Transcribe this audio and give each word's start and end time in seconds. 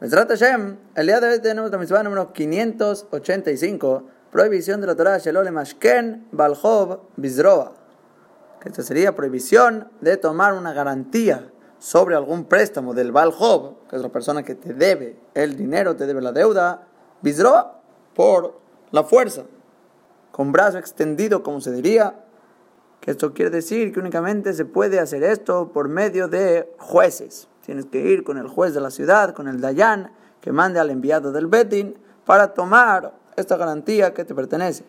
Mesrat 0.00 0.30
Hashem, 0.30 0.78
el 0.94 1.06
día 1.08 1.20
de 1.20 1.28
hoy 1.28 1.40
tenemos 1.40 1.70
la 1.70 1.76
misma 1.76 2.02
número 2.02 2.32
585, 2.32 4.02
prohibición 4.32 4.80
de 4.80 4.86
la 4.86 4.96
Torah 4.96 5.18
Shelole 5.18 5.50
Mashken 5.50 6.28
Balhov 6.32 7.00
Bizroa. 7.16 7.74
Esta 8.64 8.82
sería 8.82 9.14
prohibición 9.14 9.90
de 10.00 10.16
tomar 10.16 10.54
una 10.54 10.72
garantía 10.72 11.52
sobre 11.78 12.16
algún 12.16 12.46
préstamo 12.46 12.94
del 12.94 13.12
Balhov, 13.12 13.86
que 13.90 13.96
es 13.96 14.00
la 14.00 14.08
persona 14.08 14.42
que 14.42 14.54
te 14.54 14.72
debe 14.72 15.18
el 15.34 15.54
dinero, 15.54 15.94
te 15.96 16.06
debe 16.06 16.22
la 16.22 16.32
deuda, 16.32 16.86
Bizroa, 17.20 17.82
por 18.14 18.58
la 18.92 19.04
fuerza, 19.04 19.42
con 20.32 20.50
brazo 20.50 20.78
extendido, 20.78 21.42
como 21.42 21.60
se 21.60 21.72
diría, 21.72 22.24
que 23.02 23.10
esto 23.10 23.34
quiere 23.34 23.50
decir 23.50 23.92
que 23.92 24.00
únicamente 24.00 24.54
se 24.54 24.64
puede 24.64 24.98
hacer 24.98 25.22
esto 25.24 25.72
por 25.74 25.88
medio 25.88 26.26
de 26.26 26.72
jueces. 26.78 27.48
Tienes 27.64 27.86
que 27.86 28.00
ir 28.00 28.24
con 28.24 28.38
el 28.38 28.48
juez 28.48 28.74
de 28.74 28.80
la 28.80 28.90
ciudad, 28.90 29.34
con 29.34 29.46
el 29.46 29.60
Dayan, 29.60 30.12
que 30.40 30.52
mande 30.52 30.80
al 30.80 30.90
enviado 30.90 31.32
del 31.32 31.46
Betin 31.46 31.96
para 32.24 32.54
tomar 32.54 33.12
esta 33.36 33.56
garantía 33.56 34.14
que 34.14 34.24
te 34.24 34.34
pertenece. 34.34 34.84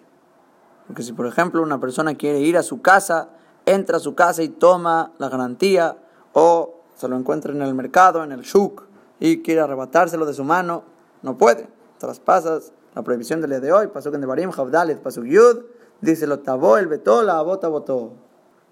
Porque 0.88 1.04
si, 1.04 1.14
por 1.14 1.28
ejemplo, 1.28 1.62
una 1.62 1.80
persona 1.80 2.16
quiere 2.16 2.40
ir 2.40 2.58
a 2.58 2.64
su 2.64 2.82
casa, 2.82 3.30
entra 3.66 3.98
a 3.98 4.00
su 4.00 4.16
casa 4.16 4.44
y 4.44 4.50
toma 4.50 5.12
la 5.18 5.30
garantía, 5.30 5.98
o 6.34 6.82
se 6.96 7.08
lo 7.08 7.18
encuentra 7.18 7.52
en 7.52 7.62
el 7.62 7.74
mercado, 7.74 8.24
en 8.24 8.32
el 8.32 8.42
shuk, 8.42 8.84
y 9.20 9.42
quiere 9.42 9.62
arrebatárselo 9.62 10.26
de 10.26 10.34
su 10.34 10.44
mano, 10.44 10.84
no 11.22 11.38
puede. 11.38 11.68
Traspasas 11.98 12.74
la 12.96 13.04
prohibición 13.04 13.42
del 13.42 13.52
día 13.52 13.60
de 13.60 13.72
hoy, 13.72 13.88
pasó 13.88 14.12
que 14.12 14.16
en 14.16 14.22
Devarim, 14.22 14.52
Javdalet, 14.52 15.02
pasó 15.02 15.24
Yud, 15.24 15.60
dice 16.02 16.26
lo 16.26 16.40
tabó, 16.40 16.78
el 16.78 16.88
betó, 16.88 17.22
la 17.22 17.42
bota, 17.42 17.68
botó. 17.68 18.14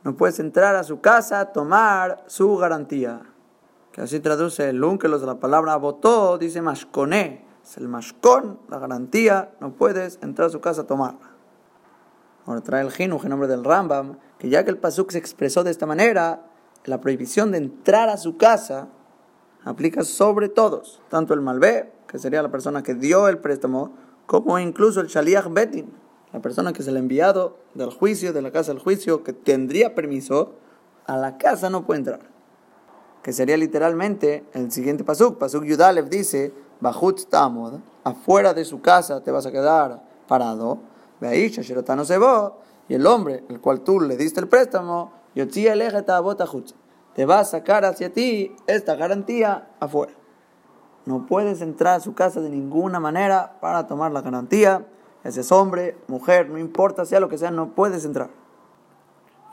No 0.03 0.15
puedes 0.15 0.39
entrar 0.39 0.75
a 0.75 0.83
su 0.83 1.01
casa 1.01 1.51
tomar 1.51 2.23
su 2.27 2.57
garantía 2.57 3.21
que 3.91 4.01
así 4.01 4.19
traduce 4.19 4.69
el 4.69 4.77
los 4.77 5.21
de 5.21 5.27
la 5.27 5.39
palabra 5.39 5.75
votó, 5.77 6.37
dice 6.37 6.61
mashkoné, 6.61 7.45
es 7.63 7.77
el 7.77 7.87
mashkon, 7.87 8.59
la 8.69 8.79
garantía, 8.79 9.51
no 9.59 9.73
puedes 9.73 10.19
entrar 10.21 10.47
a 10.47 10.51
su 10.51 10.61
casa 10.61 10.81
a 10.81 10.87
tomarla. 10.87 11.31
Ahora 12.45 12.61
trae 12.61 12.81
el 12.81 12.91
Jinuj 12.91 13.23
en 13.23 13.29
nombre 13.29 13.47
del 13.47 13.63
Rambam, 13.63 14.17
que 14.37 14.49
ya 14.49 14.63
que 14.63 14.71
el 14.71 14.77
Pasuk 14.77 15.11
se 15.11 15.17
expresó 15.17 15.63
de 15.63 15.71
esta 15.71 15.85
manera, 15.85 16.45
la 16.85 17.01
prohibición 17.01 17.51
de 17.51 17.57
entrar 17.57 18.09
a 18.09 18.17
su 18.17 18.37
casa 18.37 18.87
aplica 19.65 20.03
sobre 20.03 20.49
todos, 20.49 21.01
tanto 21.09 21.33
el 21.33 21.41
Malvé, 21.41 21.91
que 22.07 22.17
sería 22.17 22.41
la 22.41 22.49
persona 22.49 22.81
que 22.81 22.95
dio 22.95 23.27
el 23.27 23.37
préstamo, 23.37 23.93
como 24.25 24.57
incluso 24.57 25.01
el 25.01 25.07
Shaliach 25.07 25.51
Betin, 25.51 25.91
la 26.31 26.41
persona 26.41 26.73
que 26.73 26.81
es 26.81 26.87
el 26.87 26.97
enviado 26.97 27.57
del 27.73 27.89
juicio, 27.89 28.33
de 28.33 28.41
la 28.41 28.51
casa 28.51 28.71
del 28.71 28.81
juicio, 28.81 29.23
que 29.23 29.33
tendría 29.33 29.93
permiso, 29.93 30.55
a 31.05 31.17
la 31.17 31.37
casa 31.37 31.69
no 31.69 31.85
puede 31.85 31.99
entrar 31.99 32.38
sería 33.33 33.57
literalmente 33.57 34.45
el 34.53 34.71
siguiente 34.71 35.03
pasuk. 35.03 35.37
Pasuk 35.37 35.63
Yudalev 35.63 36.09
dice, 36.09 36.53
Bajut 36.79 37.29
Tamod, 37.29 37.79
afuera 38.03 38.53
de 38.53 38.65
su 38.65 38.81
casa 38.81 39.21
te 39.21 39.31
vas 39.31 39.45
a 39.45 39.51
quedar 39.51 40.03
parado. 40.27 40.79
Veaisha 41.19 41.61
Sherotano 41.61 42.05
Sebo, 42.05 42.57
y 42.87 42.95
el 42.95 43.05
hombre, 43.05 43.43
el 43.49 43.59
cual 43.59 43.81
tú 43.81 43.99
le 43.99 44.17
diste 44.17 44.39
el 44.39 44.47
préstamo, 44.47 45.11
te 47.13 47.25
va 47.25 47.39
a 47.39 47.45
sacar 47.45 47.85
hacia 47.85 48.11
ti 48.11 48.55
esta 48.67 48.95
garantía 48.95 49.69
afuera. 49.79 50.13
No 51.05 51.25
puedes 51.25 51.61
entrar 51.61 51.95
a 51.95 51.99
su 51.99 52.13
casa 52.13 52.41
de 52.41 52.49
ninguna 52.49 52.99
manera 52.99 53.57
para 53.61 53.87
tomar 53.87 54.11
la 54.11 54.21
garantía. 54.21 54.85
Ese 55.23 55.41
es 55.41 55.51
hombre, 55.51 55.97
mujer, 56.07 56.49
no 56.49 56.57
importa 56.57 57.05
sea 57.05 57.19
lo 57.19 57.29
que 57.29 57.37
sea, 57.37 57.51
no 57.51 57.73
puedes 57.75 58.05
entrar. 58.05 58.29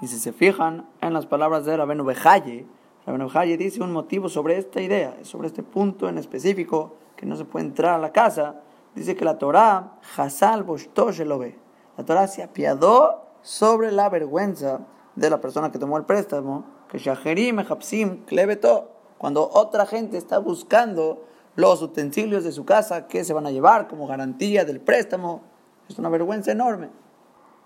Y 0.00 0.06
si 0.08 0.18
se 0.18 0.32
fijan 0.32 0.86
en 1.00 1.12
las 1.12 1.26
palabras 1.26 1.64
de 1.64 1.76
Rabenu 1.76 2.04
Bejaye, 2.04 2.66
Rabbi 3.06 3.56
dice 3.56 3.82
un 3.82 3.92
motivo 3.92 4.28
sobre 4.28 4.58
esta 4.58 4.80
idea, 4.80 5.16
sobre 5.22 5.46
este 5.46 5.62
punto 5.62 6.08
en 6.08 6.18
específico, 6.18 6.96
que 7.14 7.24
no 7.24 7.36
se 7.36 7.44
puede 7.44 7.66
entrar 7.66 7.94
a 7.94 7.98
la 7.98 8.12
casa. 8.12 8.62
Dice 8.96 9.14
que 9.14 9.24
la 9.24 9.38
Torah, 9.38 9.98
Hasal 10.16 10.66
lo 10.66 11.38
ve. 11.38 11.56
La 11.96 12.04
Torah 12.04 12.26
se 12.26 12.42
apiadó 12.42 13.22
sobre 13.42 13.92
la 13.92 14.08
vergüenza 14.08 14.80
de 15.14 15.30
la 15.30 15.40
persona 15.40 15.70
que 15.70 15.78
tomó 15.78 15.96
el 15.98 16.04
préstamo, 16.04 16.64
que 16.88 16.98
Shaherim 16.98 17.60
Hapsim 17.60 18.24
Klebeto, 18.24 18.90
cuando 19.18 19.48
otra 19.52 19.86
gente 19.86 20.18
está 20.18 20.38
buscando 20.38 21.24
los 21.54 21.80
utensilios 21.80 22.44
de 22.44 22.52
su 22.52 22.64
casa 22.64 23.06
que 23.06 23.24
se 23.24 23.32
van 23.32 23.46
a 23.46 23.50
llevar 23.50 23.86
como 23.86 24.06
garantía 24.06 24.64
del 24.64 24.80
préstamo, 24.80 25.42
es 25.88 25.98
una 25.98 26.08
vergüenza 26.08 26.50
enorme. 26.52 26.90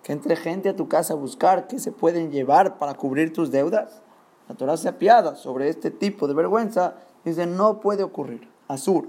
Que 0.03 0.12
entre 0.12 0.37
gente 0.37 0.69
a 0.69 0.77
tu 0.77 0.89
casa 0.89 1.15
a 1.15 1.17
buscar 1.17 1.67
qué 1.67 1.78
se 1.78 1.93
pueden 1.93 2.31
llevar 2.31 2.78
para 2.78 2.95
cubrir 2.95 3.33
tus 3.33 3.51
deudas 3.51 4.03
la 4.50 4.56
Torah 4.56 4.77
se 4.77 4.88
apiada 4.88 5.37
sobre 5.37 5.69
este 5.69 5.93
tipo 5.93 6.27
de 6.27 6.34
vergüenza, 6.34 6.94
dice 7.25 7.47
no 7.47 7.78
puede 7.78 8.03
ocurrir. 8.03 8.50
Azur. 8.66 9.06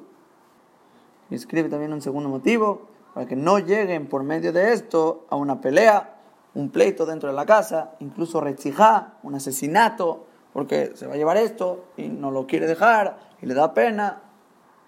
Y 1.31 1.35
escribe 1.35 1.67
también 1.67 1.93
un 1.93 2.01
segundo 2.03 2.29
motivo, 2.29 2.83
para 3.15 3.25
que 3.25 3.35
no 3.35 3.57
lleguen 3.57 4.07
por 4.07 4.21
medio 4.21 4.53
de 4.53 4.71
esto 4.71 5.25
a 5.31 5.37
una 5.37 5.59
pelea, 5.59 6.19
un 6.53 6.69
pleito 6.69 7.07
dentro 7.07 7.27
de 7.27 7.35
la 7.35 7.47
casa, 7.47 7.95
incluso 8.01 8.39
retzijá, 8.39 9.15
un 9.23 9.33
asesinato, 9.33 10.27
porque 10.53 10.91
se 10.93 11.07
va 11.07 11.15
a 11.15 11.17
llevar 11.17 11.37
esto 11.37 11.85
y 11.97 12.09
no 12.09 12.29
lo 12.29 12.45
quiere 12.45 12.67
dejar 12.67 13.17
y 13.41 13.47
le 13.47 13.55
da 13.55 13.73
pena. 13.73 14.21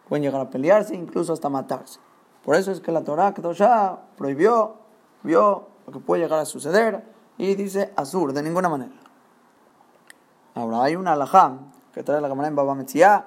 Pueden 0.08 0.22
llegar 0.22 0.42
a 0.42 0.52
pelearse, 0.52 0.94
incluso 0.94 1.34
hasta 1.34 1.50
matarse. 1.50 2.00
Por 2.44 2.56
eso 2.56 2.72
es 2.72 2.80
que 2.80 2.92
la 2.92 3.04
Torah 3.04 3.34
ya 3.58 4.04
prohibió, 4.18 4.76
vio 5.24 5.68
lo 5.88 5.94
que 5.94 6.00
puede 6.00 6.22
llegar 6.22 6.38
a 6.38 6.46
suceder 6.46 7.04
y 7.40 7.56
dice 7.56 7.92
azur, 7.96 8.34
de 8.34 8.44
ninguna 8.44 8.70
manera. 8.70 9.03
Ahora 10.56 10.84
hay 10.84 10.96
una 10.96 11.14
alajá 11.14 11.58
que 11.94 12.04
trae 12.04 12.22
la 12.22 12.30
cámara 12.30 12.48
en 12.48 12.56
Baba 12.56 12.76
Metzia, 12.76 13.26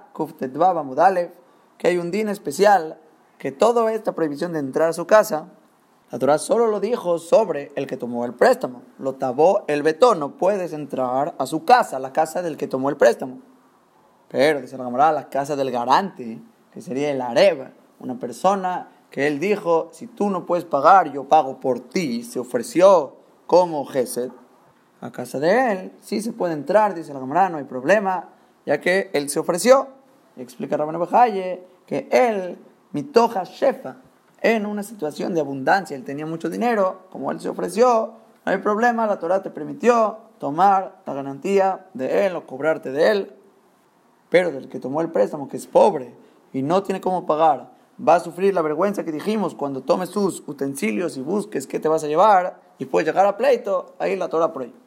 Baba 0.54 0.82
Mudalev, 0.82 1.32
que 1.78 1.88
hay 1.88 1.98
un 1.98 2.10
din 2.10 2.28
especial 2.28 2.98
que 3.38 3.53
toda 3.53 3.92
esta 3.92 4.12
prohibición 4.12 4.53
de 4.53 4.60
entrar 4.60 4.88
a 4.91 4.92
su 4.92 5.06
casa, 5.06 5.48
la 6.10 6.19
Torah 6.20 6.38
solo 6.38 6.69
lo 6.69 6.78
dijo 6.78 7.19
sobre 7.19 7.72
el 7.75 7.86
que 7.86 7.97
tomó 7.97 8.25
el 8.25 8.34
préstamo. 8.34 8.82
Lo 8.98 9.15
tabó 9.15 9.65
el 9.66 9.82
betón, 9.82 10.20
no 10.20 10.36
puedes 10.36 10.72
entrar 10.72 11.34
a 11.36 11.47
su 11.47 11.65
casa, 11.65 11.98
la 11.98 12.12
casa 12.12 12.42
del 12.42 12.56
que 12.56 12.69
tomó 12.69 12.91
el 12.91 12.97
préstamo. 12.97 13.41
Pero, 14.28 14.60
dice 14.60 14.78
la 14.78 14.84
cámara, 14.84 15.12
la 15.12 15.28
casa 15.28 15.56
del 15.56 15.70
garante, 15.70 16.41
que 16.72 16.81
sería 16.81 17.10
el 17.10 17.20
Areva, 17.20 17.72
una 17.98 18.19
persona 18.19 18.88
que 19.10 19.26
él 19.26 19.41
dijo, 19.41 19.88
si 19.92 20.06
tú 20.06 20.31
no 20.31 20.47
puedes 20.47 20.65
pagar, 20.65 21.12
yo 21.12 21.25
pago 21.25 21.59
por 21.59 21.81
ti, 21.81 22.22
se 22.22 22.38
ofreció 22.38 23.16
como 23.47 23.84
Gesed 23.84 24.31
a 25.01 25.12
casa 25.12 25.39
de 25.39 25.73
él, 25.73 25.93
sí 26.01 26.21
se 26.21 26.33
puede 26.33 26.55
entrar, 26.55 26.95
dice 26.95 27.12
la 27.12 27.21
cámara, 27.21 27.49
no 27.49 27.59
hay 27.59 27.65
problema, 27.65 28.29
ya 28.65 28.81
que 28.81 29.11
él 29.12 29.29
se 29.29 29.39
ofreció. 29.39 29.89
Y 30.37 30.43
explica 30.43 30.77
Rabban 30.77 30.99
Bajaye 30.99 31.62
que 31.87 32.09
él, 32.11 32.59
mitoja 32.93 33.45
shefa, 33.45 33.97
en 34.41 34.67
una 34.67 34.83
situación 34.83 35.34
de 35.34 35.41
abundancia, 35.41 35.97
él 35.97 36.05
tenía 36.05 36.27
mucho 36.27 36.49
dinero, 36.49 37.03
como 37.11 37.31
él 37.31 37.41
se 37.41 37.49
ofreció, 37.49 38.15
no 38.45 38.53
hay 38.53 38.59
problema, 38.59 39.07
la 39.07 39.19
Torah 39.19 39.43
te 39.43 39.51
permitió 39.51 40.19
tomar 40.39 41.01
la 41.05 41.15
garantía 41.15 41.87
de 41.95 42.27
él 42.27 42.37
o 42.37 42.47
cobrarte 42.47 42.93
de 42.93 43.11
él, 43.11 43.33
pero 44.28 44.53
del 44.53 44.69
que 44.69 44.78
tomó 44.78 45.01
el 45.01 45.11
préstamo, 45.11 45.49
que 45.49 45.57
es 45.57 45.67
pobre 45.67 46.15
y 46.53 46.63
no 46.63 46.83
tiene 46.83 47.01
cómo 47.01 47.27
pagar, 47.27 47.71
va 48.07 48.17
a 48.17 48.21
sufrir 48.21 48.55
la 48.55 48.63
vergüenza 48.63 49.05
que 49.05 49.13
dijimos 49.13 49.55
cuando 49.55 49.83
tomes 49.83 50.11
tus 50.11 50.43
utensilios 50.47 51.17
y 51.17 51.23
busques 51.23 51.67
qué 51.67 51.81
te 51.81 51.89
vas 51.89 52.05
a 52.05 52.09
llevar 52.09 52.61
y 52.78 52.84
puedes 52.84 53.09
llegar 53.09 53.27
a 53.27 53.37
pleito, 53.37 53.95
ahí 53.99 54.15
la 54.17 54.28
Torah 54.28 54.53
prohíbe. 54.53 54.85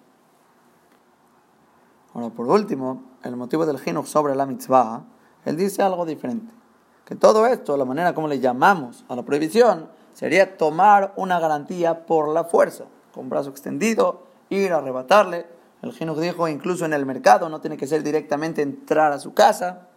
Ahora, 2.13 2.29
por 2.29 2.47
último, 2.47 3.03
el 3.23 3.35
motivo 3.35 3.65
del 3.65 3.79
Jinuch 3.79 4.05
sobre 4.05 4.35
la 4.35 4.45
mitzvah, 4.45 5.03
él 5.45 5.57
dice 5.57 5.83
algo 5.83 6.05
diferente. 6.05 6.53
Que 7.05 7.15
todo 7.15 7.45
esto, 7.47 7.77
la 7.77 7.85
manera 7.85 8.13
como 8.13 8.27
le 8.27 8.39
llamamos 8.39 9.05
a 9.07 9.15
la 9.15 9.23
prohibición, 9.23 9.89
sería 10.13 10.57
tomar 10.57 11.13
una 11.15 11.39
garantía 11.39 12.05
por 12.05 12.29
la 12.29 12.43
fuerza, 12.43 12.85
con 13.13 13.29
brazo 13.29 13.49
extendido, 13.49 14.23
ir 14.49 14.73
a 14.73 14.77
arrebatarle. 14.77 15.47
El 15.81 15.93
Jinuch 15.93 16.17
dijo, 16.17 16.47
incluso 16.47 16.85
en 16.85 16.93
el 16.93 17.05
mercado, 17.05 17.49
no 17.49 17.61
tiene 17.61 17.77
que 17.77 17.87
ser 17.87 18.03
directamente 18.03 18.61
entrar 18.61 19.11
a 19.11 19.19
su 19.19 19.33
casa. 19.33 19.87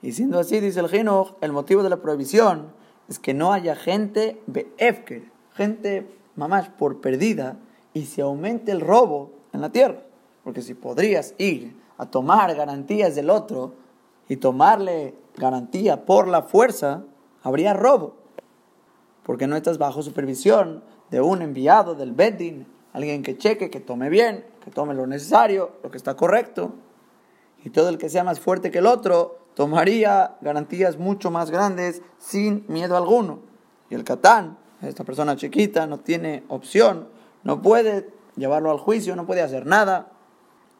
Y 0.00 0.12
siendo 0.12 0.38
así, 0.38 0.58
dice 0.60 0.80
el 0.80 0.88
Jinuch, 0.88 1.34
el 1.40 1.52
motivo 1.52 1.82
de 1.82 1.90
la 1.90 1.98
prohibición 1.98 2.72
es 3.08 3.18
que 3.18 3.34
no 3.34 3.52
haya 3.52 3.76
gente 3.76 4.42
beefker, 4.46 5.30
gente 5.54 6.18
mamás 6.34 6.68
por 6.70 7.00
perdida, 7.00 7.56
y 7.94 8.06
se 8.06 8.22
aumente 8.22 8.72
el 8.72 8.80
robo 8.80 9.32
en 9.52 9.60
la 9.60 9.70
tierra. 9.70 10.02
Porque 10.44 10.62
si 10.62 10.74
podrías 10.74 11.34
ir 11.38 11.76
a 11.98 12.06
tomar 12.06 12.54
garantías 12.54 13.14
del 13.14 13.30
otro 13.30 13.74
y 14.28 14.36
tomarle 14.36 15.14
garantía 15.36 16.04
por 16.04 16.28
la 16.28 16.42
fuerza, 16.42 17.04
habría 17.42 17.74
robo. 17.74 18.16
Porque 19.22 19.46
no 19.46 19.56
estás 19.56 19.78
bajo 19.78 20.02
supervisión 20.02 20.82
de 21.10 21.20
un 21.20 21.42
enviado 21.42 21.94
del 21.94 22.12
Bedding, 22.12 22.66
alguien 22.92 23.22
que 23.22 23.38
cheque, 23.38 23.70
que 23.70 23.80
tome 23.80 24.08
bien, 24.08 24.44
que 24.64 24.70
tome 24.70 24.94
lo 24.94 25.06
necesario, 25.06 25.72
lo 25.82 25.90
que 25.90 25.96
está 25.96 26.16
correcto. 26.16 26.72
Y 27.64 27.70
todo 27.70 27.88
el 27.88 27.98
que 27.98 28.08
sea 28.08 28.24
más 28.24 28.40
fuerte 28.40 28.70
que 28.70 28.78
el 28.78 28.86
otro 28.86 29.38
tomaría 29.54 30.36
garantías 30.40 30.98
mucho 30.98 31.30
más 31.30 31.50
grandes 31.50 32.02
sin 32.18 32.64
miedo 32.68 32.96
alguno. 32.96 33.40
Y 33.90 33.94
el 33.94 34.04
Catán, 34.04 34.58
esta 34.80 35.04
persona 35.04 35.36
chiquita, 35.36 35.86
no 35.86 36.00
tiene 36.00 36.44
opción, 36.48 37.08
no 37.44 37.62
puede 37.62 38.10
llevarlo 38.36 38.70
al 38.70 38.78
juicio, 38.78 39.14
no 39.14 39.26
puede 39.26 39.42
hacer 39.42 39.66
nada, 39.66 40.11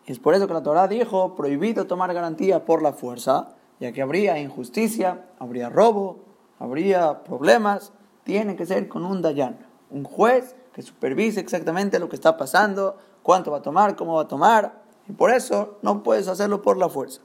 es 0.07 0.19
por 0.19 0.35
eso 0.35 0.47
que 0.49 0.55
la 0.55 0.63
Torah 0.63 0.89
dijo, 0.89 1.35
prohibido 1.35 1.87
tomar 1.87 2.13
garantía 2.13 2.65
por 2.65 2.83
la 2.83 2.93
fuerza, 2.93 3.55
ya 3.79 3.93
que 3.93 4.03
habría 4.03 4.39
injusticia, 4.39 5.27
habría 5.39 5.69
robo, 5.69 6.21
habría 6.59 7.23
problemas, 7.23 7.93
tiene 8.25 8.57
que 8.57 8.67
ser 8.67 8.89
con 8.89 9.05
un 9.05 9.23
dayan, 9.23 9.59
un 9.91 10.05
juez 10.05 10.57
que 10.73 10.83
supervise 10.83 11.41
exactamente 11.41 11.99
lo 11.99 12.09
que 12.09 12.17
está 12.17 12.37
pasando, 12.37 12.97
cuánto 13.23 13.51
va 13.51 13.59
a 13.59 13.63
tomar, 13.63 13.97
cómo 13.97 14.15
va 14.15 14.23
a 14.23 14.29
tomar, 14.29 14.83
y 15.09 15.13
por 15.13 15.31
eso 15.31 15.79
no 15.83 16.03
puedes 16.03 16.29
hacerlo 16.29 16.63
por 16.63 16.77
la 16.77 16.89
fuerza. 16.89 17.21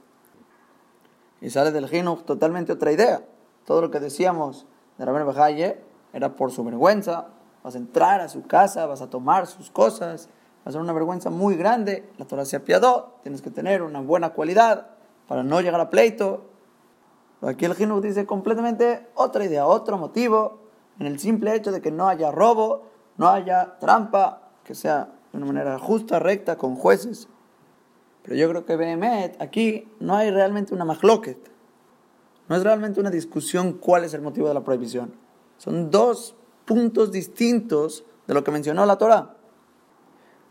Y 1.40 1.50
sale 1.50 1.70
del 1.70 1.88
Gino 1.88 2.16
totalmente 2.16 2.72
otra 2.72 2.92
idea. 2.92 3.22
Todo 3.64 3.80
lo 3.80 3.90
que 3.90 4.00
decíamos 4.00 4.66
de 4.96 5.04
Rabén 5.04 5.26
Bajaye 5.26 5.80
era 6.12 6.34
por 6.34 6.50
su 6.50 6.64
vergüenza. 6.64 7.28
Vas 7.62 7.74
a 7.74 7.78
entrar 7.78 8.20
a 8.20 8.28
su 8.28 8.46
casa, 8.46 8.86
vas 8.86 9.02
a 9.02 9.10
tomar 9.10 9.46
sus 9.46 9.70
cosas, 9.70 10.28
va 10.66 10.70
a 10.70 10.72
ser 10.72 10.80
una 10.80 10.92
vergüenza 10.92 11.30
muy 11.30 11.56
grande. 11.56 12.08
La 12.18 12.26
Torah 12.26 12.44
se 12.44 12.56
apiadó, 12.56 13.18
tienes 13.22 13.42
que 13.42 13.50
tener 13.50 13.82
una 13.82 14.00
buena 14.00 14.30
cualidad 14.30 14.88
para 15.26 15.42
no 15.42 15.60
llegar 15.60 15.80
a 15.80 15.90
pleito. 15.90 16.44
aquí 17.42 17.64
el 17.64 17.74
Gino 17.74 18.00
dice 18.00 18.26
completamente 18.26 19.06
otra 19.14 19.44
idea, 19.44 19.66
otro 19.66 19.98
motivo, 19.98 20.60
en 20.98 21.06
el 21.06 21.18
simple 21.18 21.54
hecho 21.54 21.70
de 21.70 21.80
que 21.80 21.90
no 21.90 22.08
haya 22.08 22.30
robo, 22.30 22.86
no 23.16 23.28
haya 23.28 23.78
trampa, 23.78 24.50
que 24.64 24.74
sea 24.74 25.10
de 25.32 25.38
una 25.38 25.46
manera 25.46 25.78
justa, 25.78 26.18
recta, 26.18 26.56
con 26.56 26.74
jueces. 26.74 27.28
Pero 28.22 28.36
yo 28.36 28.48
creo 28.50 28.64
que 28.64 28.76
Behemet, 28.76 29.40
aquí 29.40 29.88
no 30.00 30.14
hay 30.16 30.30
realmente 30.30 30.74
una 30.74 30.84
mahloket. 30.84 31.38
No 32.48 32.56
es 32.56 32.62
realmente 32.62 33.00
una 33.00 33.10
discusión 33.10 33.74
cuál 33.74 34.04
es 34.04 34.14
el 34.14 34.22
motivo 34.22 34.48
de 34.48 34.54
la 34.54 34.64
prohibición. 34.64 35.14
Son 35.58 35.90
dos 35.90 36.34
puntos 36.64 37.12
distintos 37.12 38.04
de 38.26 38.34
lo 38.34 38.44
que 38.44 38.50
mencionó 38.50 38.84
la 38.86 38.96
Torah. 38.96 39.37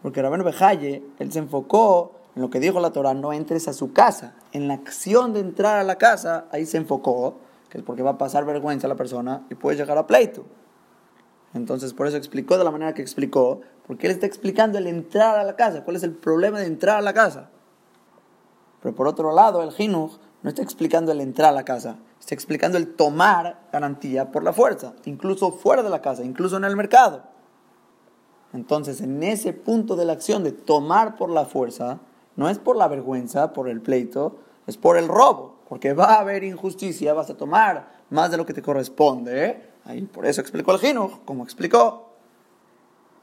Porque 0.01 0.21
Rabén 0.21 0.43
Bejaye, 0.43 1.03
él 1.19 1.31
se 1.31 1.39
enfocó 1.39 2.13
en 2.35 2.41
lo 2.43 2.49
que 2.49 2.59
dijo 2.59 2.79
la 2.79 2.91
Torah, 2.91 3.15
no 3.15 3.33
entres 3.33 3.67
a 3.67 3.73
su 3.73 3.93
casa. 3.93 4.35
En 4.51 4.67
la 4.67 4.75
acción 4.75 5.33
de 5.33 5.39
entrar 5.39 5.79
a 5.79 5.83
la 5.83 5.97
casa, 5.97 6.45
ahí 6.51 6.65
se 6.65 6.77
enfocó, 6.77 7.39
que 7.69 7.79
es 7.79 7.83
porque 7.83 8.03
va 8.03 8.11
a 8.11 8.17
pasar 8.17 8.45
vergüenza 8.45 8.85
a 8.87 8.89
la 8.89 8.95
persona 8.95 9.45
y 9.49 9.55
puede 9.55 9.75
llegar 9.75 9.97
a 9.97 10.05
pleito. 10.05 10.45
Entonces, 11.53 11.93
por 11.93 12.05
eso 12.05 12.15
explicó 12.17 12.57
de 12.57 12.63
la 12.63 12.71
manera 12.71 12.93
que 12.93 13.01
explicó, 13.01 13.61
porque 13.87 14.05
él 14.07 14.13
está 14.13 14.27
explicando 14.27 14.77
el 14.77 14.85
entrar 14.85 15.39
a 15.39 15.43
la 15.43 15.55
casa. 15.55 15.83
¿Cuál 15.83 15.95
es 15.95 16.03
el 16.03 16.11
problema 16.11 16.59
de 16.59 16.67
entrar 16.67 16.97
a 16.97 17.01
la 17.01 17.13
casa? 17.13 17.49
Pero 18.81 18.93
por 18.93 19.07
otro 19.07 19.33
lado, 19.33 19.63
el 19.63 19.71
Jinuj 19.71 20.17
no 20.43 20.49
está 20.49 20.61
explicando 20.61 21.11
el 21.11 21.21
entrar 21.21 21.49
a 21.49 21.55
la 21.55 21.65
casa, 21.65 21.97
está 22.19 22.35
explicando 22.35 22.77
el 22.77 22.93
tomar 22.93 23.61
garantía 23.71 24.31
por 24.31 24.43
la 24.43 24.53
fuerza, 24.53 24.93
incluso 25.05 25.51
fuera 25.51 25.81
de 25.81 25.89
la 25.89 26.01
casa, 26.01 26.23
incluso 26.23 26.57
en 26.57 26.65
el 26.65 26.75
mercado. 26.75 27.23
Entonces, 28.53 29.01
en 29.01 29.23
ese 29.23 29.53
punto 29.53 29.95
de 29.95 30.05
la 30.05 30.13
acción 30.13 30.43
de 30.43 30.51
tomar 30.51 31.15
por 31.15 31.29
la 31.29 31.45
fuerza, 31.45 31.99
no 32.35 32.49
es 32.49 32.59
por 32.59 32.75
la 32.75 32.87
vergüenza, 32.87 33.53
por 33.53 33.67
el 33.67 33.81
pleito, 33.81 34.37
es 34.67 34.77
por 34.77 34.97
el 34.97 35.07
robo, 35.07 35.55
porque 35.67 35.93
va 35.93 36.15
a 36.15 36.19
haber 36.19 36.43
injusticia, 36.43 37.13
vas 37.13 37.29
a 37.29 37.37
tomar 37.37 37.97
más 38.09 38.31
de 38.31 38.37
lo 38.37 38.45
que 38.45 38.53
te 38.53 38.61
corresponde. 38.61 39.45
¿eh? 39.45 39.69
Ahí 39.85 40.01
por 40.03 40.25
eso 40.25 40.41
explicó 40.41 40.71
el 40.71 40.79
Jinuj, 40.79 41.23
como 41.25 41.43
explicó. 41.43 42.09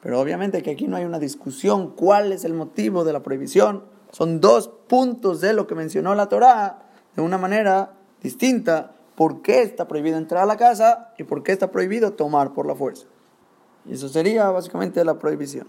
Pero 0.03 0.21
obviamente 0.21 0.63
que 0.63 0.73
aquí 0.73 0.87
no 0.87 0.97
hay 0.97 1.05
una 1.05 1.19
discusión 1.19 1.91
cuál 1.91 2.33
es 2.33 2.45
el 2.45 2.53
motivo 2.53 3.05
de 3.05 3.13
la 3.13 3.23
prohibición, 3.23 3.85
son 4.11 4.41
dos 4.41 4.69
puntos 4.69 5.41
de 5.41 5.55
lo 5.55 5.67
que 5.67 5.75
mencionó 5.75 6.15
la 6.15 6.29
Torá 6.29 6.83
de 7.17 7.23
una 7.23 7.39
manera 7.39 7.95
distinta. 8.23 8.93
¿Por 9.17 9.43
qué 9.43 9.63
está 9.63 9.89
prohibido 9.89 10.19
entrar 10.19 10.43
a 10.43 10.47
la 10.47 10.57
casa 10.57 11.15
y 11.19 11.25
por 11.25 11.43
qué 11.43 11.53
está 11.53 11.71
prohibido 11.71 12.13
tomar 12.13 12.53
por 12.53 12.67
la 12.67 12.75
fuerza? 12.75 13.07
Y 13.87 13.95
eso 13.95 14.09
sería 14.09 14.49
básicamente 14.51 15.05
la 15.05 15.19
prohibición. 15.19 15.67